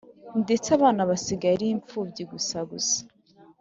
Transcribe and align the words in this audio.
ndetse 0.41 0.67
abana 0.77 1.01
basigaye 1.09 1.53
ari 1.57 1.67
imfubyi 1.75 2.23
gusa 2.31 2.57
gusa 2.71 2.99